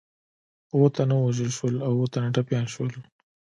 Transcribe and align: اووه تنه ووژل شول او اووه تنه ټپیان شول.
اووه 0.73 0.89
تنه 0.95 1.15
ووژل 1.17 1.51
شول 1.57 1.75
او 1.87 1.93
اووه 1.95 2.09
تنه 2.13 2.29
ټپیان 2.35 2.65
شول. 2.73 2.89